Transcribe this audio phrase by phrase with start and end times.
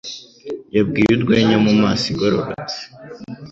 [0.75, 2.79] Yabwiye urwenya mumaso igororotse.